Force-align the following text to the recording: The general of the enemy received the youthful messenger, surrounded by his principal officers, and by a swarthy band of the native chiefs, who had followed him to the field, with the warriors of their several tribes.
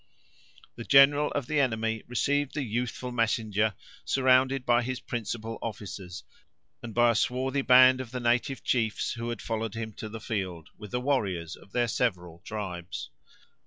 The 0.77 0.83
general 0.83 1.29
of 1.33 1.45
the 1.45 1.59
enemy 1.59 2.01
received 2.07 2.55
the 2.55 2.63
youthful 2.63 3.11
messenger, 3.11 3.75
surrounded 4.03 4.65
by 4.65 4.81
his 4.81 4.99
principal 4.99 5.59
officers, 5.61 6.23
and 6.81 6.91
by 6.95 7.11
a 7.11 7.15
swarthy 7.15 7.61
band 7.61 8.01
of 8.01 8.09
the 8.09 8.19
native 8.19 8.63
chiefs, 8.63 9.13
who 9.13 9.29
had 9.29 9.43
followed 9.43 9.75
him 9.75 9.93
to 9.97 10.09
the 10.09 10.19
field, 10.19 10.69
with 10.75 10.89
the 10.89 10.99
warriors 11.01 11.55
of 11.55 11.71
their 11.71 11.87
several 11.87 12.39
tribes. 12.39 13.11